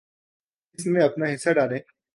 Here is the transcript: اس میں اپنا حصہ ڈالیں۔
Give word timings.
اس 0.73 0.85
میں 0.85 1.01
اپنا 1.01 1.25
حصہ 1.33 1.49
ڈالیں۔ 1.53 1.79